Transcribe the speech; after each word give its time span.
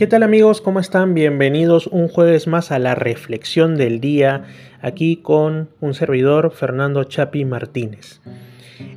¿Qué 0.00 0.06
tal 0.06 0.22
amigos? 0.22 0.62
¿Cómo 0.62 0.80
están? 0.80 1.12
Bienvenidos 1.12 1.86
un 1.86 2.08
jueves 2.08 2.46
más 2.46 2.72
a 2.72 2.78
la 2.78 2.94
reflexión 2.94 3.76
del 3.76 4.00
día, 4.00 4.44
aquí 4.80 5.18
con 5.18 5.68
un 5.82 5.92
servidor, 5.92 6.52
Fernando 6.52 7.04
Chapi 7.04 7.44
Martínez. 7.44 8.22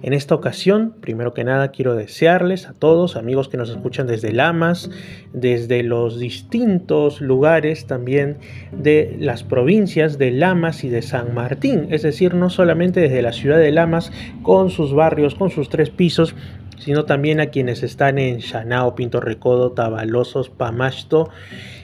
En 0.01 0.13
esta 0.13 0.33
ocasión, 0.33 0.95
primero 1.01 1.33
que 1.33 1.43
nada, 1.43 1.71
quiero 1.71 1.95
desearles 1.95 2.69
a 2.69 2.73
todos, 2.73 3.17
amigos 3.17 3.49
que 3.49 3.57
nos 3.57 3.69
escuchan 3.69 4.07
desde 4.07 4.31
Lamas, 4.31 4.89
desde 5.33 5.83
los 5.83 6.19
distintos 6.19 7.19
lugares 7.19 7.85
también 7.85 8.37
de 8.71 9.17
las 9.19 9.43
provincias 9.43 10.17
de 10.17 10.31
Lamas 10.31 10.85
y 10.85 10.89
de 10.89 11.01
San 11.01 11.33
Martín, 11.33 11.87
es 11.89 12.03
decir, 12.03 12.33
no 12.33 12.49
solamente 12.49 13.01
desde 13.01 13.21
la 13.21 13.33
ciudad 13.33 13.57
de 13.57 13.73
Lamas, 13.73 14.13
con 14.41 14.69
sus 14.69 14.93
barrios, 14.93 15.35
con 15.35 15.49
sus 15.49 15.67
tres 15.67 15.89
pisos, 15.89 16.33
sino 16.79 17.05
también 17.05 17.39
a 17.39 17.47
quienes 17.47 17.83
están 17.83 18.17
en 18.17 18.39
Chanao, 18.39 18.95
Pinto 18.95 19.19
Recodo, 19.19 19.71
Tabalosos, 19.71 20.49
Pamasto, 20.49 21.29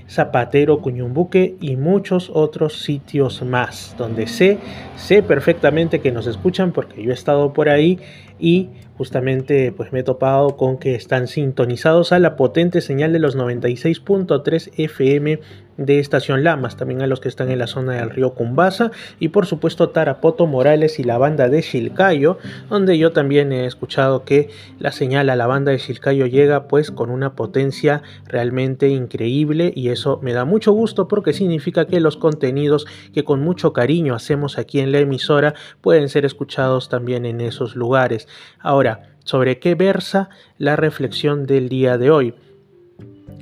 Zapatero, 0.09 0.81
Cuñumbuque 0.81 1.55
y 1.61 1.75
muchos 1.75 2.31
otros 2.33 2.81
sitios 2.81 3.43
más, 3.43 3.95
donde 3.97 4.27
sé, 4.27 4.57
sé 4.95 5.21
perfectamente 5.21 6.01
que 6.01 6.11
nos 6.11 6.27
escuchan 6.27 6.71
porque 6.71 7.03
yo 7.03 7.11
he 7.11 7.13
estado 7.13 7.53
por 7.53 7.69
ahí 7.69 7.99
y 8.39 8.69
justamente 8.97 9.71
pues 9.71 9.93
me 9.93 9.99
he 9.99 10.03
topado 10.03 10.57
con 10.57 10.77
que 10.77 10.95
están 10.95 11.27
sintonizados 11.27 12.11
a 12.11 12.19
la 12.19 12.35
potente 12.35 12.81
señal 12.81 13.13
de 13.13 13.19
los 13.19 13.37
96.3 13.37 14.71
FM 14.75 15.39
de 15.77 15.99
Estación 15.99 16.43
Lamas, 16.43 16.75
también 16.75 17.01
a 17.01 17.07
los 17.07 17.21
que 17.21 17.29
están 17.29 17.49
en 17.49 17.59
la 17.59 17.67
zona 17.67 17.93
del 17.93 18.09
río 18.09 18.33
Cumbasa 18.33 18.91
y 19.17 19.29
por 19.29 19.45
supuesto 19.45 19.89
Tarapoto 19.89 20.45
Morales 20.45 20.99
y 20.99 21.05
la 21.05 21.17
banda 21.17 21.47
de 21.47 21.63
Chilcayo, 21.63 22.37
donde 22.69 22.97
yo 22.97 23.13
también 23.13 23.53
he 23.53 23.65
escuchado 23.65 24.25
que 24.25 24.49
la 24.79 24.91
señal 24.91 25.29
a 25.29 25.37
la 25.37 25.47
banda 25.47 25.71
de 25.71 25.77
Chilcayo 25.77 26.25
llega 26.25 26.67
pues 26.67 26.91
con 26.91 27.09
una 27.09 27.33
potencia 27.35 28.01
realmente 28.27 28.89
increíble 28.89 29.71
y 29.73 29.89
eso 30.00 30.19
me 30.22 30.31
da 30.31 30.45
mucho 30.45 30.72
gusto 30.72 31.09
porque 31.09 31.33
significa 31.33 31.86
que 31.86 32.00
los 32.00 32.16
contenidos 32.16 32.88
que 33.14 33.25
con 33.25 33.42
mucho 33.42 33.73
cariño 33.73 34.16
hacemos 34.16 34.58
aquí 34.58 34.80
en 34.80 34.94
la 34.94 35.00
emisora 35.00 35.56
pueden 35.81 36.08
ser 36.08 36.23
escuchados 36.25 36.88
también 36.88 37.25
en 37.25 37.41
esos 37.41 37.75
lugares. 37.75 38.28
Ahora, 38.59 39.16
¿sobre 39.25 39.59
qué 39.59 39.75
versa 39.75 40.30
la 40.58 40.78
reflexión 40.78 41.45
del 41.45 41.67
día 41.67 41.97
de 41.97 42.11
hoy? 42.11 42.33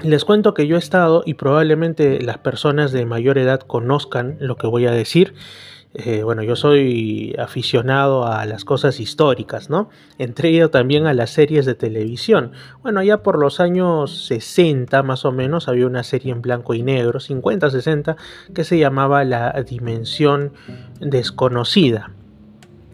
Les 0.03 0.25
cuento 0.25 0.55
que 0.55 0.65
yo 0.65 0.75
he 0.77 0.79
estado 0.79 1.21
y 1.25 1.35
probablemente 1.35 2.21
las 2.21 2.39
personas 2.39 2.91
de 2.91 3.05
mayor 3.05 3.37
edad 3.37 3.59
conozcan 3.59 4.37
lo 4.39 4.55
que 4.55 4.67
voy 4.67 4.87
a 4.87 4.91
decir. 4.91 5.35
Eh, 5.93 6.21
bueno, 6.23 6.43
yo 6.43 6.55
soy 6.55 7.35
aficionado 7.39 8.27
a 8.27 8.45
las 8.45 8.65
cosas 8.65 8.99
históricas, 8.99 9.69
¿no? 9.69 9.89
Entre 10.17 10.51
también 10.69 11.07
a 11.07 11.13
las 11.13 11.31
series 11.31 11.65
de 11.65 11.75
televisión. 11.75 12.51
Bueno, 12.83 13.01
ya 13.03 13.23
por 13.23 13.39
los 13.39 13.59
años 13.59 14.25
60 14.27 15.01
más 15.03 15.25
o 15.25 15.31
menos 15.31 15.67
había 15.67 15.87
una 15.87 16.03
serie 16.03 16.31
en 16.31 16.41
blanco 16.41 16.73
y 16.73 16.83
negro, 16.83 17.19
50-60, 17.19 18.15
que 18.53 18.63
se 18.63 18.77
llamaba 18.77 19.23
La 19.23 19.51
Dimensión 19.63 20.53
Desconocida. 20.99 22.11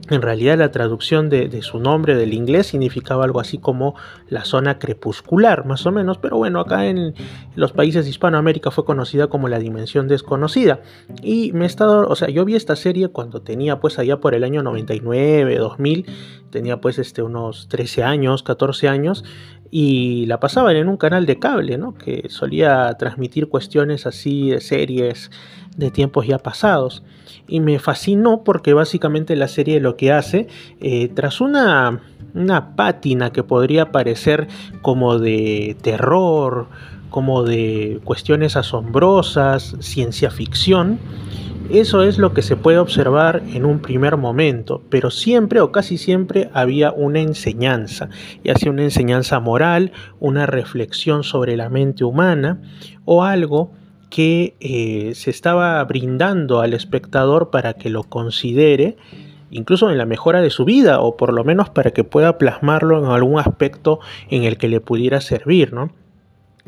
En 0.09 0.21
realidad 0.21 0.57
la 0.57 0.69
traducción 0.69 1.29
de, 1.29 1.61
su 1.61 1.79
nombre 1.79 2.15
del 2.15 2.33
inglés 2.33 2.67
significaba 2.67 3.23
algo 3.23 3.39
así 3.39 3.57
como 3.57 3.95
la 4.27 4.43
zona 4.43 4.77
crepuscular, 4.77 5.65
más 5.65 5.85
o 5.85 5.91
menos, 5.93 6.17
pero 6.17 6.35
bueno, 6.37 6.59
acá 6.59 6.87
en 6.87 7.13
los 7.55 7.71
países 7.71 8.03
de 8.03 8.11
Hispanoamérica 8.11 8.69
fue 8.69 8.83
conocida 8.83 9.27
como 9.27 9.47
la 9.47 9.59
dimensión 9.59 10.09
desconocida. 10.09 10.81
Y 11.21 11.53
me 11.53 11.63
he 11.63 11.67
estado, 11.67 12.07
o 12.09 12.15
sea, 12.17 12.27
yo 12.27 12.43
vi 12.43 12.55
esta 12.55 12.75
serie 12.75 13.07
cuando 13.07 13.41
tenía 13.41 13.79
pues 13.79 13.97
allá 13.97 14.19
por 14.19 14.35
el 14.35 14.43
año 14.43 14.61
99, 14.61 15.57
2000, 15.57 16.05
tenía 16.49 16.81
pues 16.81 16.99
este 16.99 17.21
unos 17.21 17.69
13 17.69 18.03
años, 18.03 18.43
14 18.43 18.89
años, 18.89 19.23
y 19.75 20.27
la 20.27 20.39
pasaban 20.39 20.75
en 20.75 20.87
un 20.87 20.97
canal 20.97 21.25
de 21.25 21.39
cable, 21.39 21.79
¿no? 21.79 21.95
Que 21.95 22.29
solía 22.29 22.93
transmitir 22.99 23.47
cuestiones 23.47 24.05
así 24.05 24.51
de 24.51 24.61
series 24.61 25.31
de 25.75 25.89
tiempos 25.89 26.27
ya 26.27 26.37
pasados. 26.37 27.01
Y 27.47 27.59
me 27.59 27.79
fascinó 27.79 28.43
porque 28.43 28.73
básicamente 28.75 29.35
la 29.35 29.47
serie 29.47 29.79
lo 29.79 29.97
que 29.97 30.11
hace, 30.11 30.47
eh, 30.79 31.07
tras 31.07 31.41
una, 31.41 32.01
una 32.35 32.75
pátina 32.75 33.31
que 33.31 33.41
podría 33.41 33.91
parecer 33.91 34.47
como 34.83 35.17
de 35.17 35.75
terror, 35.81 36.67
como 37.09 37.41
de 37.41 37.99
cuestiones 38.03 38.55
asombrosas, 38.55 39.75
ciencia 39.79 40.29
ficción, 40.29 40.99
eso 41.69 42.03
es 42.03 42.17
lo 42.17 42.33
que 42.33 42.41
se 42.41 42.55
puede 42.55 42.77
observar 42.77 43.41
en 43.53 43.65
un 43.65 43.79
primer 43.79 44.17
momento, 44.17 44.81
pero 44.89 45.09
siempre 45.09 45.61
o 45.61 45.71
casi 45.71 45.97
siempre 45.97 46.49
había 46.53 46.91
una 46.91 47.19
enseñanza, 47.19 48.09
ya 48.43 48.55
sea 48.55 48.71
una 48.71 48.83
enseñanza 48.83 49.39
moral, 49.39 49.91
una 50.19 50.45
reflexión 50.45 51.23
sobre 51.23 51.55
la 51.55 51.69
mente 51.69 52.03
humana 52.03 52.61
o 53.05 53.23
algo 53.23 53.71
que 54.09 54.55
eh, 54.59 55.15
se 55.15 55.31
estaba 55.31 55.83
brindando 55.85 56.59
al 56.59 56.73
espectador 56.73 57.49
para 57.49 57.73
que 57.73 57.89
lo 57.89 58.03
considere, 58.03 58.97
incluso 59.49 59.89
en 59.89 59.97
la 59.97 60.05
mejora 60.05 60.41
de 60.41 60.49
su 60.49 60.65
vida, 60.65 60.99
o 60.99 61.17
por 61.17 61.33
lo 61.33 61.43
menos 61.43 61.69
para 61.69 61.91
que 61.91 62.03
pueda 62.03 62.37
plasmarlo 62.37 62.99
en 62.99 63.05
algún 63.05 63.39
aspecto 63.39 63.99
en 64.29 64.43
el 64.43 64.57
que 64.57 64.67
le 64.67 64.81
pudiera 64.81 65.21
servir, 65.21 65.73
¿no? 65.73 65.91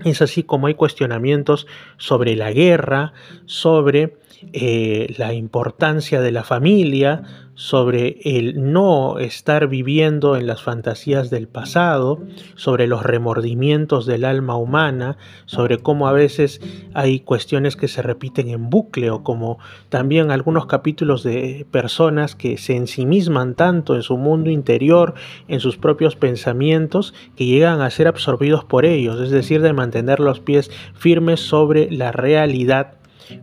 Es 0.03 0.21
así 0.21 0.43
como 0.43 0.67
hay 0.67 0.73
cuestionamientos 0.73 1.67
sobre 1.97 2.35
la 2.35 2.51
guerra, 2.51 3.13
sobre 3.45 4.17
eh, 4.53 5.13
la 5.17 5.33
importancia 5.33 6.21
de 6.21 6.31
la 6.31 6.43
familia, 6.43 7.44
sobre 7.55 8.17
el 8.23 8.71
no 8.71 9.17
estar 9.17 9.67
viviendo 9.67 10.35
en 10.35 10.45
las 10.45 10.61
fantasías 10.61 11.29
del 11.29 11.47
pasado, 11.47 12.19
sobre 12.55 12.85
los 12.85 13.03
remordimientos 13.03 14.05
del 14.05 14.25
alma 14.25 14.57
humana, 14.57 15.17
sobre 15.45 15.77
cómo 15.77 16.07
a 16.07 16.11
veces 16.11 16.61
hay 16.93 17.21
cuestiones 17.21 17.77
que 17.77 17.87
se 17.87 18.01
repiten 18.01 18.49
en 18.49 18.69
bucle 18.69 19.09
o 19.09 19.23
como 19.23 19.57
también 19.89 20.31
algunos 20.31 20.65
capítulos 20.65 21.23
de 21.23 21.65
personas 21.71 22.35
que 22.35 22.57
se 22.57 22.75
ensimisman 22.75 23.55
tanto 23.55 23.95
en 23.95 24.03
su 24.03 24.17
mundo 24.17 24.49
interior, 24.49 25.13
en 25.47 25.61
sus 25.61 25.77
propios 25.77 26.15
pensamientos, 26.17 27.13
que 27.37 27.45
llegan 27.45 27.81
a 27.81 27.89
ser 27.89 28.07
absorbidos 28.07 28.65
por 28.65 28.85
ellos, 28.85 29.21
es 29.21 29.31
decir, 29.31 29.61
de 29.61 29.73
mantener 29.73 30.19
los 30.19 30.41
pies 30.41 30.69
firmes 30.93 31.39
sobre 31.39 31.89
la 31.89 32.11
realidad 32.11 32.95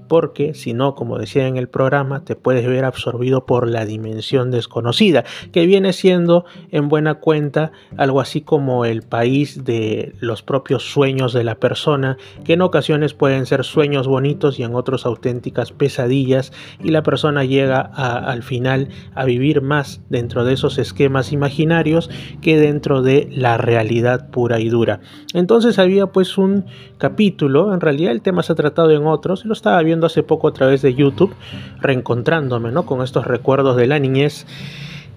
porque 0.08 0.54
si 0.54 0.72
no, 0.72 0.94
como 0.94 1.18
decía 1.18 1.46
en 1.46 1.56
el 1.56 1.68
programa, 1.68 2.24
te 2.24 2.36
puedes 2.36 2.66
ver 2.66 2.84
absorbido 2.84 3.46
por 3.46 3.68
la 3.68 3.84
dimensión 3.84 4.50
desconocida, 4.50 5.24
que 5.52 5.66
viene 5.66 5.92
siendo 5.92 6.44
en 6.70 6.88
buena 6.88 7.14
cuenta 7.14 7.72
algo 7.96 8.20
así 8.20 8.40
como 8.40 8.84
el 8.84 9.02
país 9.02 9.64
de 9.64 10.14
los 10.20 10.42
propios 10.42 10.82
sueños 10.82 11.32
de 11.32 11.44
la 11.44 11.56
persona, 11.56 12.16
que 12.44 12.54
en 12.54 12.62
ocasiones 12.62 13.14
pueden 13.14 13.46
ser 13.46 13.64
sueños 13.64 14.06
bonitos 14.06 14.58
y 14.58 14.62
en 14.62 14.74
otros 14.74 15.06
auténticas 15.06 15.72
pesadillas, 15.72 16.52
y 16.82 16.90
la 16.90 17.02
persona 17.02 17.44
llega 17.44 17.80
al 17.80 18.42
final 18.42 18.88
a 19.14 19.24
vivir 19.24 19.62
más 19.62 20.00
dentro 20.08 20.44
de 20.44 20.54
esos 20.54 20.78
esquemas 20.78 21.32
imaginarios 21.32 22.10
que 22.40 22.58
dentro 22.58 23.02
de 23.02 23.28
la 23.30 23.58
realidad 23.58 24.30
pura 24.30 24.60
y 24.60 24.68
dura. 24.68 25.00
Entonces 25.34 25.78
había 25.78 26.06
pues 26.06 26.38
un 26.38 26.64
capítulo, 26.98 27.74
en 27.74 27.80
realidad 27.80 28.12
el 28.12 28.22
tema 28.22 28.42
se 28.42 28.52
ha 28.52 28.56
tratado 28.56 28.90
en 28.90 29.06
otros, 29.06 29.44
lo 29.44 29.52
viendo 29.80 30.06
hace 30.06 30.22
poco 30.22 30.48
a 30.48 30.52
través 30.52 30.82
de 30.82 30.94
YouTube, 30.94 31.34
reencontrándome 31.80 32.72
¿no? 32.72 32.84
con 32.84 33.02
estos 33.02 33.26
recuerdos 33.26 33.76
de 33.76 33.86
la 33.86 33.98
niñez 33.98 34.46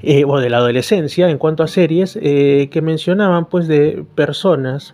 eh, 0.02 0.24
o 0.26 0.40
de 0.40 0.50
la 0.50 0.58
adolescencia 0.58 1.30
en 1.30 1.38
cuanto 1.38 1.64
a 1.64 1.68
series 1.68 2.18
eh, 2.22 2.70
que 2.72 2.82
mencionaban 2.82 3.46
pues 3.46 3.68
de 3.68 4.06
personas 4.16 4.94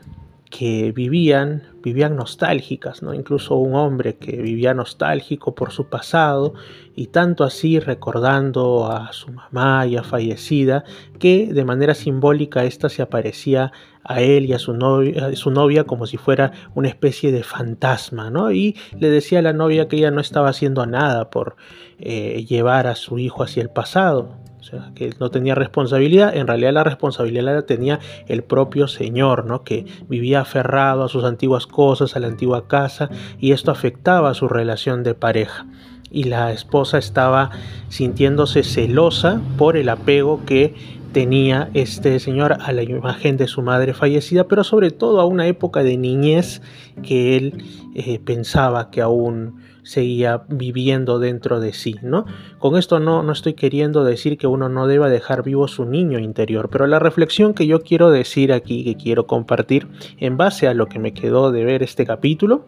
que 0.50 0.92
vivían, 0.92 1.64
vivían 1.82 2.16
nostálgicas, 2.16 3.02
¿no? 3.02 3.14
Incluso 3.14 3.56
un 3.56 3.76
hombre 3.76 4.16
que 4.16 4.38
vivía 4.42 4.74
nostálgico 4.74 5.56
por 5.56 5.72
su 5.72 5.86
pasado 5.86 6.54
y 6.96 7.08
tanto 7.08 7.44
así 7.44 7.80
recordando 7.80 8.92
a 8.92 9.14
su 9.14 9.32
mamá 9.32 9.86
ya 9.86 10.04
fallecida, 10.04 10.84
que 11.20 11.48
de 11.54 11.66
manera 11.66 11.96
simbólica 11.96 12.64
ésta 12.64 12.90
se 12.90 13.02
aparecía 13.02 13.72
a 14.04 14.22
él 14.22 14.46
y 14.46 14.54
a 14.54 14.60
su, 14.60 14.74
novia, 14.74 15.36
su 15.36 15.52
novia 15.52 15.84
como 15.84 16.08
si 16.08 16.18
fuera 16.18 16.52
una 16.74 16.88
especie 16.88 17.32
de 17.32 17.44
fantasma, 17.44 18.30
¿no? 18.30 18.52
Y 18.52 18.76
le 18.98 19.10
decía 19.10 19.40
a 19.40 19.44
la 19.44 19.54
novia 19.54 19.88
que 19.88 19.98
ella 19.98 20.12
no 20.12 20.22
estaba 20.22 20.50
haciendo 20.50 20.86
nada 20.86 21.30
por 21.30 21.56
eh, 22.00 22.46
llevar 22.48 22.88
a 22.88 22.96
su 22.96 23.20
hijo 23.20 23.44
hacia 23.44 23.62
el 23.62 23.70
pasado, 23.70 24.41
o 24.62 24.64
sea, 24.64 24.92
que 24.94 25.12
no 25.20 25.32
tenía 25.32 25.56
responsabilidad, 25.56 26.36
en 26.36 26.46
realidad 26.46 26.72
la 26.72 26.84
responsabilidad 26.84 27.46
la 27.46 27.62
tenía 27.64 28.00
el 28.28 28.44
propio 28.44 28.88
Señor, 28.88 29.46
¿no? 29.48 29.64
Que 29.64 29.88
vivía 30.08 30.42
aferrado 30.42 31.04
a 31.04 31.10
sus 31.10 31.24
antiguas 31.24 31.66
cosas, 31.66 32.16
a 32.16 32.20
la 32.20 32.28
antigua 32.28 32.68
casa, 32.68 33.10
y 33.40 33.54
esto 33.54 33.72
afectaba 33.72 34.30
a 34.30 34.34
su 34.36 34.48
relación 34.48 35.02
de 35.02 35.16
pareja. 35.16 35.66
Y 36.12 36.26
la 36.26 36.52
esposa 36.52 37.00
estaba 37.00 37.50
sintiéndose 37.90 38.62
celosa 38.62 39.42
por 39.58 39.78
el 39.78 39.90
apego 39.90 40.46
que 40.46 40.76
tenía 41.12 41.72
este 41.74 42.20
señor 42.20 42.58
a 42.62 42.72
la 42.72 42.84
imagen 42.84 43.38
de 43.38 43.48
su 43.48 43.64
madre 43.64 43.96
fallecida, 43.96 44.44
pero 44.48 44.64
sobre 44.64 44.92
todo 44.92 45.22
a 45.22 45.26
una 45.26 45.48
época 45.48 45.82
de 45.82 45.98
niñez 45.98 46.62
que 47.02 47.36
él 47.36 47.64
eh, 47.96 48.20
pensaba 48.20 48.92
que 48.92 49.02
aún 49.02 49.71
seguía 49.84 50.44
viviendo 50.48 51.20
dentro 51.20 51.60
de 51.60 51.74
sí, 51.74 51.96
¿no? 52.02 52.26
Con 52.60 52.78
esto 52.78 53.00
no, 53.00 53.24
no 53.24 53.32
estoy 53.32 53.54
queriendo 53.54 54.04
decir 54.04 54.38
que 54.38 54.48
uno 54.48 54.70
no 54.70 54.88
deba 54.88 55.10
dejar 55.10 55.44
vivo 55.44 55.68
su 55.68 55.86
niño 55.86 56.20
interior, 56.20 56.70
pero 56.70 56.88
la 56.88 57.00
reflexión 57.00 57.54
que 57.54 57.68
yo 57.68 57.82
quiero 57.82 58.12
decir 58.12 58.54
aquí, 58.54 58.84
que 58.84 58.96
quiero 58.96 59.28
compartir 59.28 59.88
en 60.18 60.38
base 60.38 60.68
a 60.68 60.74
lo 60.74 60.88
que 60.88 61.00
me 61.00 61.14
quedó 61.14 61.52
de 61.52 61.66
ver 61.66 61.84
este 61.84 62.06
capítulo, 62.06 62.66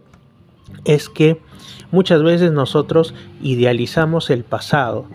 es 0.85 1.09
que 1.09 1.39
muchas 1.91 2.23
veces 2.23 2.51
nosotros 2.51 3.13
idealizamos 3.41 4.29
el 4.29 4.43
pasado, 4.43 5.07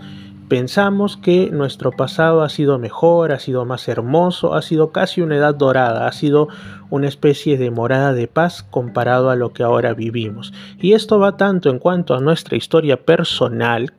Pensamos 0.48 1.18
que 1.18 1.50
nuestro 1.50 1.90
pasado 1.90 2.42
ha 2.42 2.48
sido 2.48 2.78
mejor, 2.78 3.32
ha 3.32 3.38
sido 3.38 3.66
más 3.66 3.86
hermoso, 3.86 4.54
ha 4.54 4.62
sido 4.62 4.92
casi 4.92 5.20
una 5.20 5.36
edad 5.36 5.54
dorada, 5.54 6.06
ha 6.06 6.12
sido 6.12 6.48
una 6.88 7.06
especie 7.06 7.58
de 7.58 7.70
morada 7.70 8.14
de 8.14 8.28
paz 8.28 8.62
comparado 8.62 9.28
a 9.28 9.36
lo 9.36 9.52
que 9.52 9.62
ahora 9.62 9.92
vivimos. 9.92 10.54
Y 10.80 10.94
esto 10.94 11.18
va 11.18 11.36
tanto 11.36 11.68
en 11.68 11.78
cuanto 11.78 12.14
a 12.14 12.20
nuestra 12.20 12.56
historia 12.56 13.04
personal, 13.04 13.92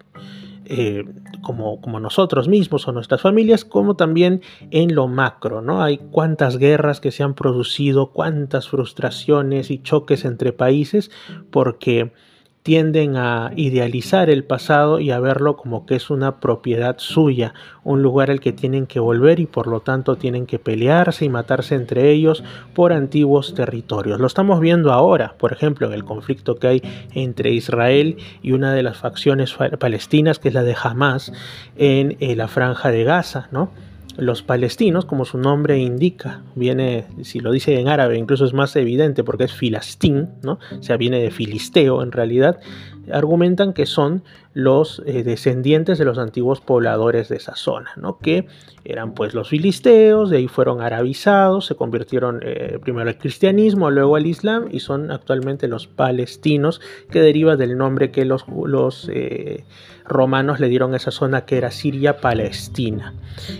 eh, 0.66 1.06
como, 1.42 1.82
como, 1.82 2.00
nosotros 2.00 2.48
mismos 2.48 2.88
o 2.88 2.92
nuestras 2.94 3.22
familias, 3.22 3.64
como 3.64 3.96
también 3.96 4.42
en 4.72 4.96
lo 4.96 5.08
macro, 5.08 5.62
¿no? 5.62 5.84
Hay 5.84 6.00
cuántas 6.12 6.58
guerras 6.58 7.00
que 7.00 7.12
se 7.12 7.22
han 7.22 7.36
producido, 7.36 8.12
cuántas 8.12 8.70
frustraciones 8.70 9.70
y 9.70 9.84
choques 9.84 10.26
entre 10.26 10.52
países, 10.52 11.12
porque 11.52 12.12
tienden 12.70 13.18
a 13.18 13.52
idealizar 13.56 14.30
el 14.30 14.44
pasado 14.44 15.00
y 15.00 15.10
a 15.10 15.20
verlo 15.20 15.58
como 15.58 15.88
que 15.88 15.96
es 15.96 16.12
una 16.12 16.40
propiedad 16.40 16.98
suya, 17.00 17.56
un 17.84 18.04
lugar 18.04 18.30
al 18.30 18.40
que 18.40 18.52
tienen 18.52 18.86
que 18.86 19.00
volver 19.00 19.40
y 19.40 19.48
por 19.48 19.66
lo 19.66 19.80
tanto 19.80 20.18
tienen 20.18 20.46
que 20.46 20.60
pelearse 20.60 21.26
y 21.26 21.30
matarse 21.30 21.74
entre 21.74 22.12
ellos 22.12 22.44
por 22.76 22.94
antiguos 22.94 23.56
territorios. 23.56 24.20
Lo 24.20 24.28
estamos 24.28 24.60
viendo 24.60 24.94
ahora, 24.94 25.34
por 25.40 25.52
ejemplo, 25.52 25.88
en 25.88 25.94
el 25.94 26.04
conflicto 26.04 26.58
que 26.58 26.68
hay 26.68 26.84
entre 27.16 27.50
Israel 27.54 28.18
y 28.44 28.52
una 28.52 28.72
de 28.72 28.84
las 28.84 28.98
facciones 28.98 29.58
palestinas, 29.80 30.38
que 30.38 30.50
es 30.50 30.54
la 30.54 30.62
de 30.62 30.76
Hamas, 30.80 31.34
en 31.76 32.18
eh, 32.20 32.36
la 32.36 32.48
franja 32.48 32.92
de 32.92 33.04
Gaza, 33.04 33.48
¿no? 33.52 33.72
Los 34.20 34.44
palestinos, 34.44 35.06
como 35.06 35.26
su 35.26 35.38
nombre 35.38 35.78
indica, 35.78 36.42
viene, 36.56 37.06
si 37.24 37.40
lo 37.40 37.52
dice 37.52 37.80
en 37.80 37.88
árabe, 37.88 38.18
incluso 38.18 38.46
es 38.46 38.54
más 38.54 38.76
evidente 38.76 39.24
porque 39.24 39.46
es 39.46 39.54
filastín, 39.54 40.30
¿no? 40.44 40.60
o 40.78 40.84
sea, 40.84 40.98
viene 40.98 41.20
de 41.22 41.32
filisteo 41.32 42.04
en 42.04 42.12
realidad, 42.12 42.60
argumentan 43.12 43.74
que 43.74 43.86
son 43.86 44.24
los 44.54 45.04
eh, 45.06 45.24
descendientes 45.24 45.98
de 46.00 46.06
los 46.06 46.18
antiguos 46.18 46.60
pobladores 46.60 47.30
de 47.30 47.38
esa 47.38 47.56
zona, 47.56 47.92
¿no? 47.98 48.18
que 48.18 48.48
eran 48.84 49.14
pues 49.14 49.34
los 49.34 49.50
filisteos, 49.50 50.30
de 50.30 50.38
ahí 50.38 50.48
fueron 50.48 50.82
arabizados, 50.82 51.68
se 51.68 51.76
convirtieron 51.76 52.40
eh, 52.44 52.80
primero 52.82 53.10
al 53.10 53.18
cristianismo, 53.18 53.92
luego 53.92 54.16
al 54.16 54.26
islam 54.26 54.68
y 54.72 54.80
son 54.80 55.12
actualmente 55.12 55.68
los 55.68 55.88
palestinos, 55.88 56.82
que 57.12 57.22
deriva 57.22 57.56
del 57.56 57.78
nombre 57.78 58.10
que 58.12 58.26
los, 58.26 58.46
eh, 59.12 59.66
romanos 60.06 60.60
le 60.60 60.70
dieron 60.70 60.94
a 60.94 60.98
esa 60.98 61.12
zona 61.12 61.46
que 61.46 61.58
era 61.58 61.70
Siria-Palestina. 61.70 63.14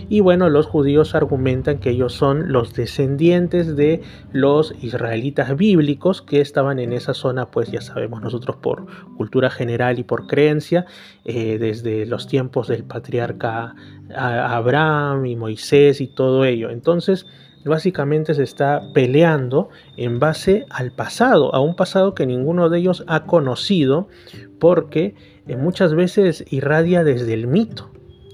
Y 0.08 0.18
bueno, 0.18 0.50
los 0.50 0.66
judíos 0.66 1.14
argumentan 1.14 1.78
que 1.78 1.90
ellos 1.90 2.12
son 2.12 2.50
los 2.50 2.74
descendientes 2.74 3.76
de 3.76 4.02
los 4.32 4.74
israelitas 4.82 5.56
bíblicos 5.56 6.22
que 6.22 6.40
estaban 6.40 6.80
en 6.80 6.92
esa 6.92 7.14
zona, 7.14 7.46
pues 7.46 7.70
ya 7.70 7.80
sabemos 7.80 8.20
nosotros 8.20 8.56
por 8.56 8.86
cultura 9.16 9.48
general 9.48 10.00
y 10.00 10.02
por 10.02 10.26
creencia, 10.26 10.79
eh, 11.24 11.58
desde 11.58 12.06
los 12.06 12.26
tiempos 12.26 12.68
del 12.68 12.84
patriarca 12.84 13.74
Abraham 14.14 15.26
y 15.26 15.36
Moisés 15.36 16.00
y 16.00 16.08
todo 16.08 16.44
ello. 16.44 16.70
Entonces, 16.70 17.26
básicamente 17.64 18.34
se 18.34 18.42
está 18.42 18.82
peleando 18.94 19.68
en 19.96 20.18
base 20.18 20.66
al 20.70 20.92
pasado, 20.92 21.54
a 21.54 21.60
un 21.60 21.76
pasado 21.76 22.14
que 22.14 22.26
ninguno 22.26 22.68
de 22.68 22.78
ellos 22.78 23.04
ha 23.06 23.24
conocido, 23.24 24.08
porque 24.58 25.14
eh, 25.46 25.56
muchas 25.56 25.94
veces 25.94 26.44
irradia 26.50 27.04
desde 27.04 27.34
el 27.34 27.46
mito. 27.46 27.90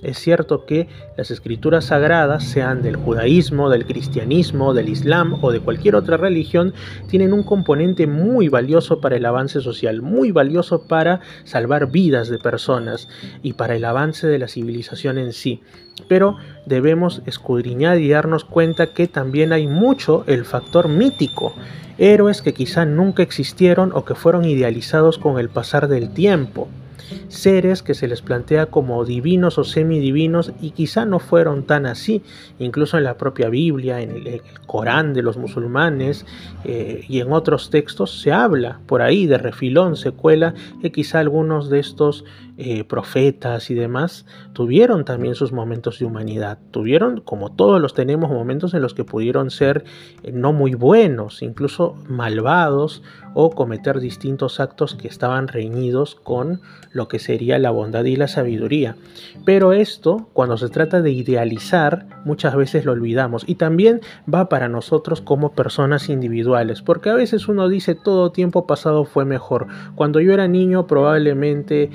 Es 0.06 0.18
cierto 0.20 0.66
que 0.66 0.86
las 1.16 1.32
escrituras 1.32 1.86
sagradas, 1.86 2.44
sean 2.44 2.80
del 2.80 2.94
judaísmo, 2.94 3.70
del 3.70 3.86
cristianismo, 3.86 4.72
del 4.72 4.88
islam 4.88 5.36
o 5.42 5.50
de 5.50 5.58
cualquier 5.58 5.96
otra 5.96 6.16
religión, 6.16 6.74
tienen 7.08 7.32
un 7.32 7.42
componente 7.42 8.06
muy 8.06 8.48
valioso 8.48 9.00
para 9.00 9.16
el 9.16 9.26
avance 9.26 9.60
social, 9.60 10.02
muy 10.02 10.30
valioso 10.30 10.86
para 10.86 11.22
salvar 11.42 11.90
vidas 11.90 12.28
de 12.28 12.38
personas 12.38 13.08
y 13.42 13.54
para 13.54 13.74
el 13.74 13.84
avance 13.84 14.28
de 14.28 14.38
la 14.38 14.46
civilización 14.46 15.18
en 15.18 15.32
sí. 15.32 15.60
Pero 16.06 16.36
debemos 16.66 17.22
escudriñar 17.26 17.98
y 17.98 18.08
darnos 18.08 18.44
cuenta 18.44 18.92
que 18.94 19.08
también 19.08 19.52
hay 19.52 19.66
mucho 19.66 20.22
el 20.28 20.44
factor 20.44 20.86
mítico 20.88 21.52
héroes 21.98 22.42
que 22.42 22.54
quizá 22.54 22.84
nunca 22.84 23.24
existieron 23.24 23.90
o 23.92 24.04
que 24.04 24.14
fueron 24.14 24.44
idealizados 24.44 25.18
con 25.18 25.40
el 25.40 25.48
pasar 25.48 25.88
del 25.88 26.10
tiempo 26.10 26.68
seres 27.28 27.82
que 27.82 27.94
se 27.94 28.08
les 28.08 28.22
plantea 28.22 28.66
como 28.66 29.04
divinos 29.04 29.58
o 29.58 29.64
semidivinos 29.64 30.52
y 30.60 30.70
quizá 30.70 31.04
no 31.04 31.18
fueron 31.18 31.64
tan 31.64 31.86
así, 31.86 32.22
incluso 32.58 32.98
en 32.98 33.04
la 33.04 33.16
propia 33.16 33.48
Biblia, 33.48 34.00
en 34.00 34.10
el, 34.10 34.42
Corán 34.66 35.14
de 35.14 35.22
los 35.22 35.36
musulmanes 35.36 36.26
eh, 36.64 37.04
y 37.08 37.20
en 37.20 37.32
otros 37.32 37.70
textos 37.70 38.20
se 38.20 38.32
habla 38.32 38.80
por 38.86 39.00
ahí 39.00 39.26
de 39.26 39.38
refilón, 39.38 39.96
se 39.96 40.10
cuela 40.10 40.54
que 40.82 40.90
quizá 40.90 41.20
algunos 41.20 41.70
de 41.70 41.78
estos 41.78 42.24
eh, 42.58 42.84
profetas 42.84 43.70
y 43.70 43.74
demás 43.74 44.24
tuvieron 44.54 45.04
también 45.04 45.34
sus 45.34 45.52
momentos 45.52 45.98
de 45.98 46.06
humanidad, 46.06 46.58
tuvieron, 46.70 47.20
como 47.20 47.52
todos 47.52 47.82
los 47.82 47.92
tenemos, 47.92 48.30
momentos 48.30 48.72
en 48.72 48.80
los 48.80 48.94
que 48.94 49.04
pudieron 49.04 49.50
ser 49.50 49.84
eh, 50.22 50.32
no 50.32 50.54
muy 50.54 50.74
buenos, 50.74 51.42
incluso 51.42 51.96
malvados 52.08 53.02
o 53.34 53.50
cometer 53.50 54.00
distintos 54.00 54.58
actos 54.58 54.94
que 54.94 55.06
estaban 55.06 55.48
reñidos 55.48 56.14
con 56.14 56.62
lo 56.92 57.08
que 57.08 57.18
sería 57.18 57.58
la 57.58 57.70
bondad 57.70 58.04
y 58.04 58.16
la 58.16 58.26
sabiduría. 58.26 58.96
Pero 59.44 59.74
esto, 59.74 60.30
cuando 60.32 60.56
se 60.56 60.70
trata 60.70 61.02
de 61.02 61.10
idealizar, 61.10 62.06
muchas 62.24 62.56
veces 62.56 62.86
lo 62.86 62.92
olvidamos 62.92 63.44
y 63.46 63.56
también 63.56 64.00
va 64.32 64.48
para 64.48 64.70
nosotros 64.70 65.20
como 65.20 65.52
personas 65.52 66.08
individuales, 66.08 66.80
porque 66.80 67.10
a 67.10 67.14
veces 67.14 67.48
uno 67.48 67.68
dice 67.68 67.94
todo 67.94 68.32
tiempo 68.32 68.66
pasado 68.66 69.04
fue 69.04 69.26
mejor. 69.26 69.66
Cuando 69.94 70.20
yo 70.20 70.32
era 70.32 70.48
niño 70.48 70.86
probablemente 70.86 71.90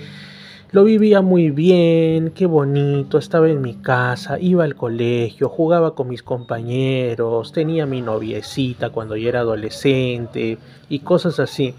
lo 0.71 0.85
vivía 0.85 1.21
muy 1.21 1.49
bien, 1.49 2.31
qué 2.31 2.45
bonito, 2.45 3.17
estaba 3.17 3.49
en 3.49 3.61
mi 3.61 3.75
casa, 3.75 4.39
iba 4.39 4.63
al 4.63 4.75
colegio, 4.75 5.49
jugaba 5.49 5.95
con 5.95 6.07
mis 6.07 6.23
compañeros, 6.23 7.51
tenía 7.51 7.85
mi 7.85 8.01
noviecita 8.01 8.89
cuando 8.89 9.17
yo 9.17 9.27
era 9.27 9.41
adolescente 9.41 10.57
y 10.87 10.99
cosas 10.99 11.39
así. 11.41 11.73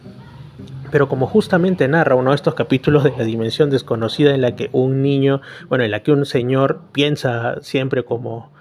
Pero 0.90 1.08
como 1.08 1.26
justamente 1.26 1.88
narra 1.88 2.16
uno 2.16 2.30
de 2.30 2.36
estos 2.36 2.54
capítulos 2.54 3.04
de 3.04 3.14
la 3.16 3.24
dimensión 3.24 3.70
desconocida 3.70 4.34
en 4.34 4.42
la 4.42 4.54
que 4.54 4.68
un 4.72 5.00
niño, 5.00 5.40
bueno, 5.70 5.84
en 5.84 5.90
la 5.90 6.02
que 6.02 6.12
un 6.12 6.26
señor 6.26 6.82
piensa 6.92 7.62
siempre 7.62 8.04
como 8.04 8.52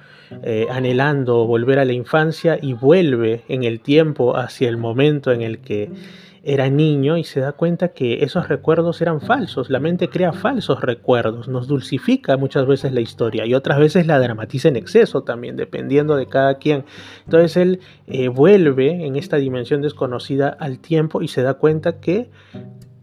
eh, 0.44 0.68
anhelando 0.72 1.46
volver 1.46 1.78
a 1.78 1.84
la 1.84 1.92
infancia 1.92 2.58
y 2.62 2.72
vuelve 2.72 3.44
en 3.50 3.66
el 3.66 3.82
tiempo 3.82 4.38
hacia 4.38 4.70
el 4.70 4.78
momento 4.78 5.34
en 5.34 5.42
el 5.42 5.60
que 5.60 5.92
era 6.44 6.70
niño 6.70 7.18
y 7.18 7.24
se 7.24 7.40
da 7.40 7.52
cuenta 7.52 7.90
que 7.90 8.24
esos 8.24 8.48
recuerdos 8.48 9.02
eran 9.02 9.22
falsos. 9.22 9.70
La 9.70 9.80
mente 9.80 10.10
crea 10.10 10.34
falsos 10.34 10.82
recuerdos, 10.82 11.48
nos 11.48 11.68
dulcifica 11.68 12.38
muchas 12.38 12.66
veces 12.66 12.92
la 12.94 13.02
historia 13.02 13.46
y 13.46 13.54
otras 13.54 13.80
veces 13.80 14.08
la 14.08 14.20
dramatiza 14.20 14.68
en 14.68 14.76
exceso 14.76 15.24
también, 15.24 15.56
dependiendo 15.56 16.16
de 16.16 16.26
cada 16.26 16.58
quien. 16.58 16.86
Entonces 17.26 17.58
él 17.58 17.80
eh, 18.08 18.28
vuelve 18.30 19.06
en 19.06 19.16
esta 19.16 19.38
dimensión 19.38 19.82
desconocida 19.82 20.50
al 20.50 20.80
tiempo 20.80 21.22
y 21.22 21.28
se 21.28 21.44
da 21.44 21.56
cuenta 21.56 22.00
que 22.00 22.32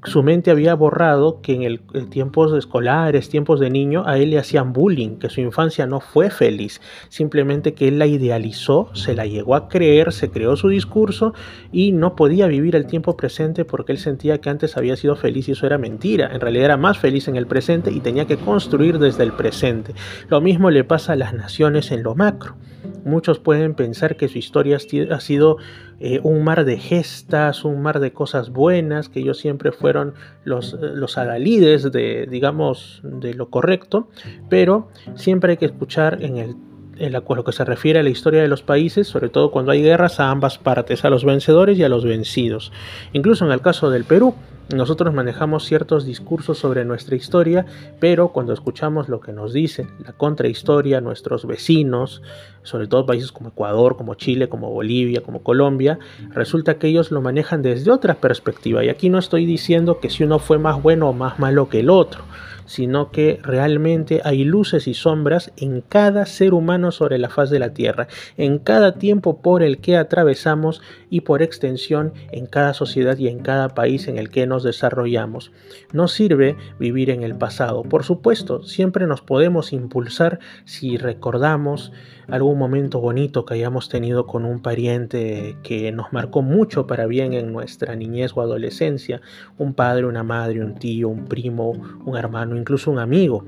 su 0.09 0.23
mente 0.23 0.51
había 0.51 0.75
borrado 0.75 1.41
que 1.41 1.55
en 1.55 1.63
el, 1.63 1.81
tiempos 2.11 2.53
escolares, 2.53 3.29
tiempos 3.29 3.61
de 3.61 3.71
niño, 3.71 4.03
a 4.07 4.19
él 4.19 4.31
le 4.31 4.39
hacían 4.39 4.73
bullying, 4.73 5.19
que 5.19 5.31
su 5.31 5.41
infancia 5.41 5.87
no 5.87 6.01
fue 6.01 6.31
feliz, 6.31 6.81
simplemente 7.09 7.75
que 7.75 7.89
él 7.89 7.99
la 7.99 8.07
idealizó, 8.07 8.91
se 8.95 9.15
la 9.15 9.27
llegó 9.27 9.55
a 9.55 9.69
creer, 9.69 10.13
se 10.13 10.31
creó 10.31 10.57
su 10.57 10.69
discurso 10.69 11.35
y 11.73 11.93
no 11.93 12.17
podía 12.17 12.47
vivir 12.47 12.75
el 12.75 12.87
tiempo 12.87 13.17
presente 13.17 13.65
porque 13.65 13.93
él 13.93 13.99
sentía 13.99 14.39
que 14.39 14.51
antes 14.51 14.77
había 14.77 14.97
sido 14.97 15.17
feliz 15.17 15.49
y 15.49 15.53
eso 15.53 15.67
era 15.67 15.79
mentira, 15.79 16.31
en 16.33 16.41
realidad 16.41 16.67
era 16.67 16.77
más 16.77 16.99
feliz 16.99 17.29
en 17.29 17.37
el 17.37 17.47
presente 17.47 17.91
y 17.91 18.01
tenía 18.01 18.27
que 18.27 18.37
construir 18.37 18.99
desde 18.99 19.23
el 19.23 19.33
presente. 19.33 19.95
Lo 20.29 20.41
mismo 20.41 20.71
le 20.71 20.85
pasa 20.85 21.13
a 21.13 21.17
las 21.17 21.35
naciones 21.35 21.91
en 21.93 22.03
lo 22.03 22.15
macro. 22.15 22.57
Muchos 23.05 23.39
pueden 23.39 23.75
pensar 23.75 24.17
que 24.17 24.29
su 24.29 24.39
historia 24.39 24.77
ha 25.11 25.21
sido 25.21 25.57
eh, 26.01 26.21
un 26.23 26.45
mar 26.45 26.65
de 26.65 26.79
gestas, 26.79 27.65
un 27.65 27.83
mar 27.83 28.01
de 28.01 28.13
cosas 28.13 28.51
buenas, 28.51 29.09
que 29.09 29.21
ellos 29.21 29.39
siempre 29.39 29.73
fueron 29.73 30.15
los, 30.45 30.75
los 30.75 31.19
adalides 31.19 31.91
de, 31.91 32.27
digamos, 32.31 33.01
de 33.03 33.35
lo 33.35 33.51
correcto, 33.51 34.09
pero 34.49 34.89
siempre 35.15 35.53
hay 35.53 35.57
que 35.57 35.67
escuchar 35.67 36.23
en 36.23 36.37
el 36.37 36.57
en 36.99 37.13
lo 37.13 37.45
que 37.45 37.53
se 37.53 37.65
refiere 37.65 38.01
a 38.01 38.03
la 38.03 38.09
historia 38.09 38.43
de 38.43 38.49
los 38.49 38.63
países, 38.63 39.07
sobre 39.07 39.29
todo 39.29 39.51
cuando 39.51 39.73
hay 39.73 39.83
guerras 39.83 40.21
a 40.21 40.31
ambas 40.31 40.59
partes, 40.59 41.05
a 41.05 41.11
los 41.11 41.25
vencedores 41.25 41.79
y 41.79 41.85
a 41.85 41.89
los 41.89 42.05
vencidos. 42.05 42.73
Incluso 43.13 43.47
en 43.47 43.53
el 43.53 43.61
caso 43.61 43.91
del 43.91 44.05
Perú, 44.05 44.35
Nosotros 44.75 45.15
manejamos 45.15 45.65
ciertos 45.65 46.05
discursos 46.05 46.59
sobre 46.59 46.85
nuestra 46.85 47.17
historia, 47.17 47.65
pero 48.01 48.29
cuando 48.29 48.53
escuchamos 48.53 49.09
lo 49.09 49.19
que 49.19 49.33
nos 49.33 49.55
dice 49.55 49.87
la 50.05 50.13
contrahistoria, 50.13 51.01
nuestros 51.01 51.47
vecinos, 51.47 52.21
sobre 52.65 52.87
todo 52.87 53.07
países 53.07 53.33
como 53.33 53.49
Ecuador, 53.49 53.97
como 53.97 54.15
Chile, 54.15 54.51
como 54.51 54.71
Bolivia, 54.71 55.23
como 55.23 55.43
Colombia, 55.43 55.99
resulta 56.35 56.75
que 56.75 56.89
ellos 56.89 57.11
lo 57.11 57.23
manejan 57.23 57.63
desde 57.63 57.91
otra 57.91 58.17
perspectiva. 58.17 58.85
Y 58.85 58.91
aquí 58.91 59.09
no 59.09 59.19
estoy 59.19 59.47
diciendo 59.47 60.01
que 60.01 60.11
si 60.11 60.25
uno 60.25 60.39
fue 60.39 60.59
más 60.59 60.83
bueno 60.83 61.09
o 61.09 61.13
más 61.15 61.39
malo 61.39 61.71
que 61.71 61.81
el 61.81 61.89
otro 61.89 62.25
sino 62.69 63.11
que 63.11 63.41
realmente 63.43 64.21
hay 64.25 64.45
luces 64.45 64.87
y 64.87 64.95
sombras 64.95 65.53
en 65.57 65.81
cada 65.81 66.27
ser 66.27 66.55
humano 66.55 66.93
sobre 66.93 67.19
la 67.19 67.31
faz 67.31 67.51
de 67.51 67.59
la 67.59 67.73
Tierra, 67.73 68.07
en 68.37 68.59
cada 68.59 68.99
tiempo 68.99 69.41
por 69.41 69.63
el 69.63 69.79
que 69.79 69.97
atravesamos 69.97 70.83
y 71.11 71.23
por 71.23 71.43
extensión 71.43 72.13
en 72.31 72.47
cada 72.47 72.75
sociedad 72.75 73.17
y 73.17 73.29
en 73.29 73.41
cada 73.41 73.71
país 73.71 74.07
en 74.07 74.19
el 74.19 74.31
que 74.31 74.47
nos 74.47 74.63
desarrollamos. 74.63 75.51
No 75.93 76.07
sirve 76.07 76.57
vivir 76.79 77.11
en 77.11 77.23
el 77.23 77.35
pasado. 77.35 77.83
Por 77.83 78.05
supuesto, 78.05 78.63
siempre 78.63 79.07
nos 79.07 79.23
podemos 79.23 79.73
impulsar 79.73 80.39
si 80.65 80.99
recordamos 80.99 81.93
algún 82.29 82.59
momento 82.59 83.01
bonito 83.01 83.47
que 83.47 83.55
hayamos 83.55 83.89
tenido 83.89 84.27
con 84.27 84.45
un 84.45 84.61
pariente 84.61 85.57
que 85.63 85.91
nos 85.93 86.13
marcó 86.13 86.43
mucho 86.43 86.87
para 86.87 87.07
bien 87.07 87.33
en 87.33 87.53
nuestra 87.53 87.97
niñez 87.97 88.33
o 88.35 88.43
adolescencia, 88.43 89.23
un 89.57 89.73
padre, 89.73 90.05
una 90.05 90.23
madre, 90.23 90.63
un 90.63 90.75
tío, 90.75 91.09
un 91.09 91.25
primo, 91.25 91.71
un 92.05 92.17
hermano, 92.17 92.55
incluso 92.59 92.91
un 92.91 92.99
amigo. 92.99 93.45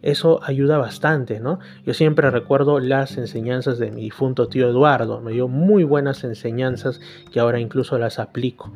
Eso 0.00 0.40
ayuda 0.44 0.78
bastante, 0.78 1.40
¿no? 1.40 1.58
Yo 1.84 1.92
siempre 1.92 2.30
recuerdo 2.30 2.78
las 2.78 3.18
enseñanzas 3.18 3.78
de 3.78 3.90
mi 3.90 4.02
difunto 4.02 4.48
tío 4.48 4.68
Eduardo, 4.68 5.20
me 5.20 5.32
dio 5.32 5.48
muy 5.48 5.82
buenas 5.82 6.22
enseñanzas 6.22 7.00
que 7.32 7.40
ahora 7.40 7.58
incluso 7.58 7.98
las 7.98 8.20
aplico, 8.20 8.72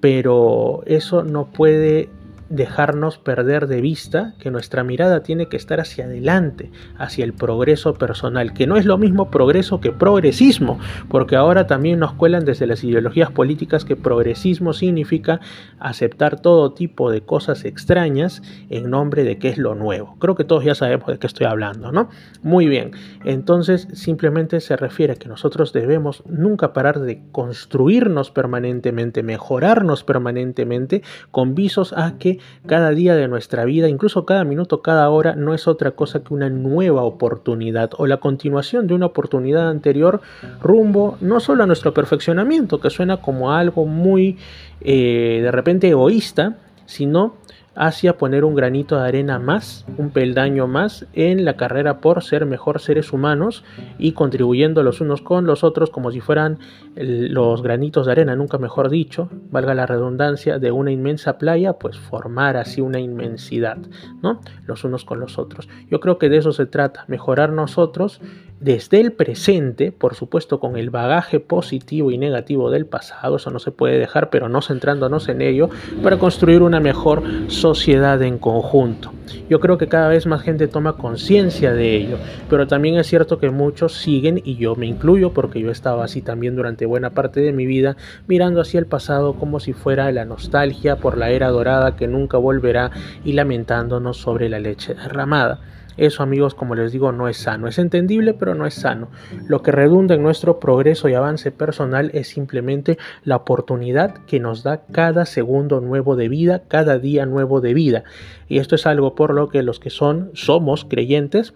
pero 0.00 0.82
eso 0.86 1.22
no 1.22 1.46
puede 1.46 2.10
dejarnos 2.48 3.18
perder 3.18 3.66
de 3.66 3.80
vista 3.80 4.34
que 4.38 4.50
nuestra 4.50 4.84
mirada 4.84 5.22
tiene 5.22 5.46
que 5.46 5.56
estar 5.56 5.80
hacia 5.80 6.04
adelante, 6.04 6.70
hacia 6.98 7.24
el 7.24 7.32
progreso 7.32 7.94
personal, 7.94 8.52
que 8.52 8.66
no 8.66 8.76
es 8.76 8.84
lo 8.84 8.98
mismo 8.98 9.30
progreso 9.30 9.80
que 9.80 9.92
progresismo, 9.92 10.78
porque 11.08 11.36
ahora 11.36 11.66
también 11.66 11.98
nos 11.98 12.12
cuelan 12.12 12.44
desde 12.44 12.66
las 12.66 12.84
ideologías 12.84 13.30
políticas 13.30 13.84
que 13.84 13.96
progresismo 13.96 14.72
significa 14.72 15.40
aceptar 15.78 16.40
todo 16.40 16.72
tipo 16.72 17.10
de 17.10 17.22
cosas 17.22 17.64
extrañas 17.64 18.42
en 18.70 18.90
nombre 18.90 19.24
de 19.24 19.38
que 19.38 19.48
es 19.48 19.58
lo 19.58 19.74
nuevo. 19.74 20.16
Creo 20.18 20.34
que 20.34 20.44
todos 20.44 20.64
ya 20.64 20.74
sabemos 20.74 21.08
de 21.08 21.18
qué 21.18 21.26
estoy 21.26 21.46
hablando, 21.46 21.92
¿no? 21.92 22.08
Muy 22.42 22.66
bien, 22.66 22.92
entonces 23.24 23.88
simplemente 23.92 24.60
se 24.60 24.76
refiere 24.76 25.14
a 25.14 25.16
que 25.16 25.28
nosotros 25.28 25.72
debemos 25.72 26.22
nunca 26.26 26.72
parar 26.72 27.00
de 27.00 27.22
construirnos 27.32 28.30
permanentemente, 28.30 29.22
mejorarnos 29.22 30.04
permanentemente 30.04 31.02
con 31.30 31.54
visos 31.54 31.92
a 31.92 32.18
cada 32.66 32.90
día 32.90 33.14
de 33.14 33.28
nuestra 33.28 33.64
vida, 33.64 33.88
incluso 33.88 34.24
cada 34.24 34.44
minuto, 34.44 34.82
cada 34.82 35.08
hora, 35.10 35.34
no 35.34 35.54
es 35.54 35.66
otra 35.68 35.92
cosa 35.92 36.22
que 36.22 36.34
una 36.34 36.50
nueva 36.50 37.02
oportunidad 37.02 37.90
o 37.96 38.06
la 38.06 38.18
continuación 38.18 38.86
de 38.86 38.94
una 38.94 39.06
oportunidad 39.06 39.68
anterior 39.68 40.20
rumbo 40.60 41.16
no 41.20 41.40
solo 41.40 41.64
a 41.64 41.66
nuestro 41.66 41.92
perfeccionamiento, 41.94 42.80
que 42.80 42.90
suena 42.90 43.18
como 43.18 43.52
algo 43.52 43.86
muy 43.86 44.38
eh, 44.80 45.40
de 45.42 45.50
repente 45.50 45.88
egoísta, 45.88 46.56
sino 46.86 47.34
hacia 47.76 48.16
poner 48.16 48.44
un 48.44 48.54
granito 48.54 48.96
de 48.96 49.06
arena 49.06 49.38
más, 49.38 49.84
un 49.98 50.10
peldaño 50.10 50.66
más 50.66 51.06
en 51.12 51.44
la 51.44 51.56
carrera 51.56 52.00
por 52.00 52.22
ser 52.22 52.46
mejor 52.46 52.80
seres 52.80 53.12
humanos 53.12 53.64
y 53.98 54.12
contribuyendo 54.12 54.82
los 54.82 55.00
unos 55.00 55.20
con 55.20 55.46
los 55.46 55.62
otros 55.62 55.90
como 55.90 56.10
si 56.10 56.20
fueran 56.20 56.58
los 56.96 57.62
granitos 57.62 58.06
de 58.06 58.12
arena, 58.12 58.34
nunca 58.34 58.56
mejor 58.56 58.88
dicho, 58.88 59.28
valga 59.50 59.74
la 59.74 59.86
redundancia, 59.86 60.58
de 60.58 60.70
una 60.72 60.90
inmensa 60.90 61.36
playa, 61.36 61.74
pues 61.74 61.98
formar 61.98 62.56
así 62.56 62.80
una 62.80 62.98
inmensidad, 62.98 63.76
¿no? 64.22 64.40
Los 64.64 64.84
unos 64.84 65.04
con 65.04 65.20
los 65.20 65.38
otros. 65.38 65.68
Yo 65.90 66.00
creo 66.00 66.18
que 66.18 66.30
de 66.30 66.38
eso 66.38 66.52
se 66.52 66.66
trata, 66.66 67.04
mejorar 67.08 67.52
nosotros 67.52 68.20
desde 68.60 69.00
el 69.00 69.12
presente, 69.12 69.92
por 69.92 70.14
supuesto 70.14 70.60
con 70.60 70.76
el 70.76 70.90
bagaje 70.90 71.40
positivo 71.40 72.10
y 72.10 72.18
negativo 72.18 72.70
del 72.70 72.86
pasado, 72.86 73.36
eso 73.36 73.50
no 73.50 73.58
se 73.58 73.70
puede 73.70 73.98
dejar, 73.98 74.30
pero 74.30 74.48
no 74.48 74.62
centrándonos 74.62 75.28
en 75.28 75.42
ello, 75.42 75.68
para 76.02 76.18
construir 76.18 76.62
una 76.62 76.80
mejor 76.80 77.22
sociedad 77.48 78.22
en 78.22 78.38
conjunto. 78.38 79.12
Yo 79.50 79.60
creo 79.60 79.76
que 79.76 79.88
cada 79.88 80.08
vez 80.08 80.26
más 80.26 80.42
gente 80.42 80.68
toma 80.68 80.96
conciencia 80.96 81.74
de 81.74 81.96
ello, 81.96 82.16
pero 82.48 82.66
también 82.66 82.96
es 82.96 83.06
cierto 83.06 83.38
que 83.38 83.50
muchos 83.50 83.92
siguen, 83.94 84.40
y 84.42 84.56
yo 84.56 84.74
me 84.74 84.86
incluyo 84.86 85.32
porque 85.32 85.60
yo 85.60 85.70
estaba 85.70 86.04
así 86.04 86.22
también 86.22 86.56
durante 86.56 86.86
buena 86.86 87.10
parte 87.10 87.40
de 87.40 87.52
mi 87.52 87.66
vida, 87.66 87.96
mirando 88.26 88.60
hacia 88.60 88.80
el 88.80 88.86
pasado 88.86 89.34
como 89.34 89.60
si 89.60 89.74
fuera 89.74 90.10
la 90.12 90.24
nostalgia 90.24 90.96
por 90.96 91.18
la 91.18 91.30
era 91.30 91.48
dorada 91.48 91.96
que 91.96 92.08
nunca 92.08 92.38
volverá 92.38 92.90
y 93.24 93.32
lamentándonos 93.32 94.16
sobre 94.16 94.48
la 94.48 94.60
leche 94.60 94.94
derramada. 94.94 95.60
Eso 95.96 96.22
amigos, 96.22 96.54
como 96.54 96.74
les 96.74 96.92
digo, 96.92 97.12
no 97.12 97.28
es 97.28 97.38
sano. 97.38 97.68
Es 97.68 97.78
entendible, 97.78 98.34
pero 98.34 98.54
no 98.54 98.66
es 98.66 98.74
sano. 98.74 99.08
Lo 99.48 99.62
que 99.62 99.72
redunda 99.72 100.14
en 100.14 100.22
nuestro 100.22 100.60
progreso 100.60 101.08
y 101.08 101.14
avance 101.14 101.50
personal 101.50 102.10
es 102.14 102.28
simplemente 102.28 102.98
la 103.24 103.36
oportunidad 103.36 104.14
que 104.26 104.40
nos 104.40 104.62
da 104.62 104.82
cada 104.92 105.26
segundo 105.26 105.80
nuevo 105.80 106.16
de 106.16 106.28
vida, 106.28 106.62
cada 106.68 106.98
día 106.98 107.26
nuevo 107.26 107.60
de 107.60 107.74
vida. 107.74 108.04
Y 108.48 108.58
esto 108.58 108.74
es 108.74 108.86
algo 108.86 109.14
por 109.14 109.34
lo 109.34 109.48
que 109.48 109.62
los 109.62 109.80
que 109.80 109.90
son, 109.90 110.30
somos 110.34 110.84
creyentes, 110.84 111.54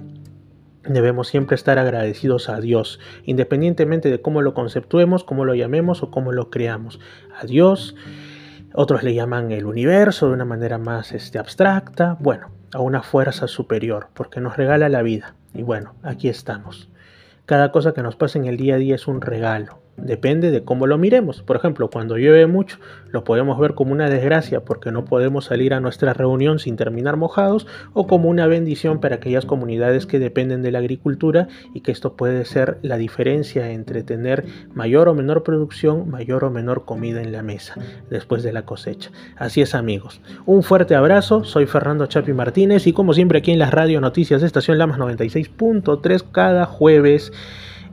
Debemos 0.89 1.29
siempre 1.29 1.57
estar 1.57 1.79
agradecidos 1.79 2.49
a 2.49 2.59
Dios, 2.59 3.01
independientemente 3.25 4.11
de 4.11 4.23
cómo 4.23 4.41
lo 4.41 4.55
conceptuemos, 4.55 5.25
cómo 5.25 5.45
lo 5.45 5.55
llamemos 5.55 6.03
o 6.03 6.11
cómo 6.11 6.33
lo 6.33 6.49
creamos. 6.49 6.99
A 7.39 7.45
Dios, 7.45 7.95
otros 8.75 9.03
le 9.03 9.15
llaman 9.15 9.51
el 9.51 9.67
universo 9.67 10.29
de 10.29 10.35
una 10.35 10.45
manera 10.45 10.79
más 10.79 11.13
este, 11.13 11.39
abstracta. 11.39 12.17
Bueno, 12.21 12.51
a 12.73 12.81
una 12.81 13.03
fuerza 13.03 13.49
superior, 13.49 14.09
porque 14.15 14.41
nos 14.41 14.57
regala 14.57 14.89
la 14.89 15.03
vida. 15.03 15.35
Y 15.55 15.63
bueno, 15.63 15.95
aquí 16.03 16.29
estamos. 16.29 16.89
Cada 17.47 17.73
cosa 17.73 17.93
que 17.93 18.03
nos 18.03 18.17
pasa 18.17 18.39
en 18.39 18.47
el 18.47 18.57
día 18.57 18.77
a 18.77 18.79
día 18.79 18.95
es 18.95 19.09
un 19.09 19.21
regalo. 19.21 19.81
Depende 20.03 20.51
de 20.51 20.65
cómo 20.65 20.87
lo 20.87 20.99
miremos. 20.99 21.43
Por 21.43 21.57
ejemplo, 21.57 21.91
cuando 21.91 22.17
llueve 22.17 22.47
mucho, 22.47 22.79
lo 23.11 23.25
podemos 23.25 23.59
ver 23.59 23.75
como 23.75 23.93
una 23.93 24.09
desgracia 24.09 24.65
porque 24.65 24.93
no 24.93 25.05
podemos 25.05 25.47
salir 25.47 25.75
a 25.75 25.81
nuestra 25.81 26.13
reunión 26.13 26.59
sin 26.59 26.77
terminar 26.77 27.17
mojados 27.17 27.67
o 27.93 28.07
como 28.07 28.29
una 28.29 28.47
bendición 28.47 29.01
para 29.01 29.17
aquellas 29.17 29.47
comunidades 29.47 30.07
que 30.07 30.19
dependen 30.19 30.63
de 30.63 30.71
la 30.71 30.79
agricultura 30.79 31.49
y 31.75 31.81
que 31.81 31.93
esto 31.93 32.17
puede 32.17 32.45
ser 32.45 32.79
la 32.83 32.97
diferencia 32.97 33.71
entre 33.71 34.03
tener 34.03 34.45
mayor 34.75 35.09
o 35.09 35.15
menor 35.15 35.43
producción, 35.43 36.09
mayor 36.09 36.45
o 36.45 36.51
menor 36.51 36.85
comida 36.85 37.23
en 37.23 37.33
la 37.33 37.43
mesa 37.43 37.75
después 38.11 38.43
de 38.43 38.53
la 38.53 38.65
cosecha. 38.65 39.11
Así 39.37 39.61
es 39.61 39.75
amigos. 39.75 40.21
Un 40.47 40.63
fuerte 40.63 40.95
abrazo, 40.95 41.45
soy 41.45 41.67
Fernando 41.67 42.07
Chapi 42.07 42.33
Martínez 42.33 42.87
y 42.87 42.93
como 42.93 43.15
siempre 43.15 43.39
aquí 43.39 43.53
en 43.53 43.59
las 43.59 43.73
radio 43.73 44.01
noticias 44.01 44.41
de 44.41 44.47
Estación 44.47 44.79
Lamas 44.79 44.99
96.3 44.99 46.25
cada 46.31 46.67
jueves 46.67 47.33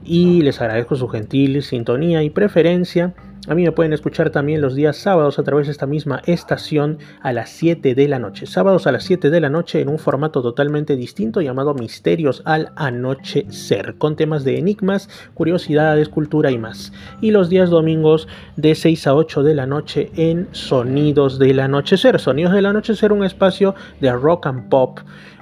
y 0.08 0.40
les 0.40 0.60
agradezco 0.60 0.96
su 0.96 1.06
gentil 1.08 1.62
sintonía 1.62 2.22
y 2.22 2.30
preferencia. 2.30 3.14
A 3.46 3.54
mí 3.54 3.62
me 3.62 3.72
pueden 3.72 3.92
escuchar 3.92 4.30
también 4.30 4.60
los 4.60 4.74
días 4.74 4.96
sábados 4.96 5.38
a 5.38 5.42
través 5.42 5.66
de 5.66 5.72
esta 5.72 5.86
misma 5.86 6.20
estación 6.26 6.98
a 7.22 7.32
las 7.32 7.50
7 7.50 7.94
de 7.94 8.08
la 8.08 8.18
noche. 8.18 8.46
Sábados 8.46 8.86
a 8.86 8.92
las 8.92 9.04
7 9.04 9.30
de 9.30 9.40
la 9.40 9.48
noche 9.48 9.80
en 9.80 9.88
un 9.88 9.98
formato 9.98 10.42
totalmente 10.42 10.96
distinto 10.96 11.40
llamado 11.40 11.72
Misterios 11.72 12.42
al 12.44 12.72
Anochecer, 12.76 13.96
con 13.96 14.16
temas 14.16 14.44
de 14.44 14.58
enigmas, 14.58 15.08
curiosidades, 15.32 16.08
cultura 16.10 16.50
y 16.50 16.58
más. 16.58 16.92
Y 17.22 17.30
los 17.30 17.48
días 17.48 17.70
domingos 17.70 18.28
de 18.56 18.74
6 18.74 19.06
a 19.06 19.14
8 19.14 19.42
de 19.42 19.54
la 19.54 19.66
noche 19.66 20.10
en 20.16 20.48
Sonidos 20.52 21.38
del 21.38 21.60
Anochecer. 21.60 22.20
Sonidos 22.20 22.52
del 22.52 22.66
Anochecer, 22.66 23.12
un 23.12 23.24
espacio 23.24 23.74
de 24.00 24.12
rock 24.12 24.46
and 24.46 24.68
pop 24.68 25.00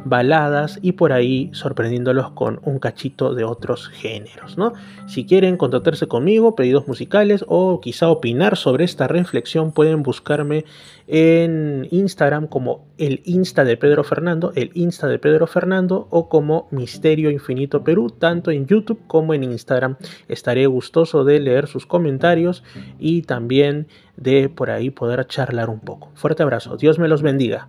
baladas 0.08 0.78
y 0.82 0.92
por 0.92 1.12
ahí 1.12 1.50
sorprendiéndolos 1.52 2.30
con 2.30 2.60
un 2.62 2.78
cachito 2.78 3.34
de 3.34 3.44
otros 3.44 3.88
géneros, 3.88 4.56
¿no? 4.56 4.72
Si 5.06 5.26
quieren 5.26 5.56
contactarse 5.56 6.06
conmigo, 6.06 6.54
pedidos 6.54 6.86
musicales 6.86 7.44
o 7.48 7.80
quizá 7.80 8.08
opinar 8.08 8.56
sobre 8.56 8.84
esta 8.84 9.08
reflexión, 9.08 9.72
pueden 9.72 10.02
buscarme 10.02 10.64
en 11.08 11.86
Instagram 11.90 12.46
como 12.46 12.86
el 12.98 13.20
Insta 13.25 13.64
de 13.64 13.76
Pedro 13.76 14.04
Fernando, 14.04 14.52
el 14.54 14.70
Insta 14.75 15.06
de 15.06 15.18
Pedro 15.18 15.46
Fernando 15.46 16.08
o 16.10 16.28
como 16.28 16.68
Misterio 16.70 17.30
Infinito 17.30 17.84
Perú, 17.84 18.10
tanto 18.10 18.50
en 18.50 18.66
YouTube 18.66 19.00
como 19.06 19.34
en 19.34 19.44
Instagram. 19.44 19.96
Estaré 20.28 20.66
gustoso 20.66 21.25
de 21.25 21.40
leer 21.40 21.66
sus 21.66 21.86
comentarios 21.86 22.64
y 22.98 23.22
también 23.22 23.88
de 24.16 24.48
por 24.48 24.70
ahí 24.70 24.90
poder 24.90 25.26
charlar 25.26 25.68
un 25.68 25.80
poco. 25.80 26.10
Fuerte 26.14 26.42
abrazo, 26.42 26.76
Dios 26.76 26.98
me 26.98 27.08
los 27.08 27.22
bendiga. 27.22 27.68